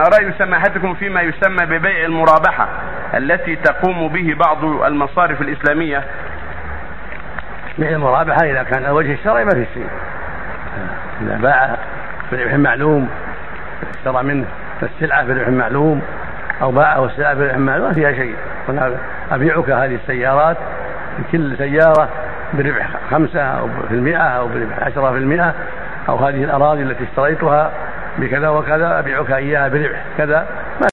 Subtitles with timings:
[0.00, 2.68] رأي سماحتكم فيما يسمى ببيع المرابحة
[3.14, 6.04] التي تقوم به بعض المصارف الإسلامية.
[7.78, 9.88] بيع المرابحة إذا كان على وجه الشرع ما في شيء.
[11.22, 11.76] إذا باع
[12.32, 13.08] بربح معلوم
[13.94, 14.46] اشترى منه
[14.82, 16.02] السلعة بربح معلوم
[16.62, 18.36] أو باعه السلعة بربح معلوم ما فيها شيء.
[18.68, 18.96] قلنا
[19.30, 20.56] أبيعك هذه السيارات
[21.32, 22.08] كل سيارة
[22.54, 25.54] بربح خمسة أو في المئة أو بربح عشرة في المئة
[26.08, 27.72] أو هذه الأراضي التي اشتريتها
[28.18, 30.46] بكذا وكذا أبيعك إياها بربح كذا.